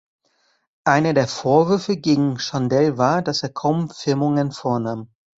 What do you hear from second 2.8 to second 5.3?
war, dass er kaum Firmungen vornahm.